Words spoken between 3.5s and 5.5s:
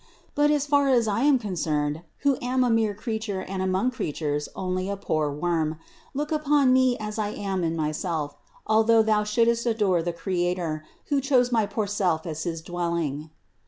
among creatures only a poor